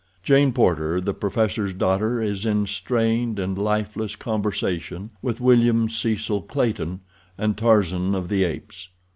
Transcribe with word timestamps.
Jane 0.23 0.51
Porter, 0.51 0.99
the 0.99 1.13
professor's 1.13 1.73
daughter, 1.73 2.19
is 2.23 2.43
in 2.43 2.65
strained 2.65 3.37
and 3.37 3.55
lifeless 3.55 4.15
conversation 4.15 5.11
with 5.21 5.39
William 5.39 5.89
Cecil 5.91 6.41
Clayton 6.41 7.01
and 7.37 7.55
Tarzan 7.55 8.15
of 8.15 8.27
the 8.27 8.43
Apes. 8.43 8.89